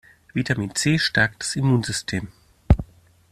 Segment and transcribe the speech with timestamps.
[0.33, 2.29] Vitamin C stärkt das Immunsystem.